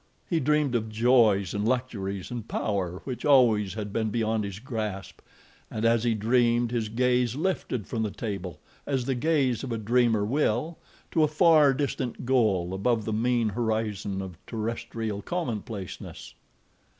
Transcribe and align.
He 0.27 0.39
dreamed 0.39 0.73
of 0.73 0.89
joys 0.89 1.53
and 1.53 1.63
luxuries 1.63 2.31
and 2.31 2.47
power 2.47 3.01
which 3.03 3.23
always 3.23 3.75
had 3.75 3.93
been 3.93 4.09
beyond 4.09 4.43
his 4.43 4.57
grasp, 4.57 5.19
and 5.69 5.85
as 5.85 6.03
he 6.03 6.15
dreamed 6.15 6.71
his 6.71 6.89
gaze 6.89 7.35
lifted 7.35 7.85
from 7.85 8.01
the 8.01 8.09
table, 8.09 8.59
as 8.87 9.05
the 9.05 9.13
gaze 9.13 9.63
of 9.63 9.71
a 9.71 9.77
dreamer 9.77 10.25
will, 10.25 10.79
to 11.11 11.21
a 11.21 11.27
far 11.27 11.71
distant 11.75 12.25
goal 12.25 12.73
above 12.73 13.05
the 13.05 13.13
mean 13.13 13.49
horizon 13.49 14.23
of 14.23 14.39
terrestrial 14.47 15.21
commonplaceness. 15.21 16.33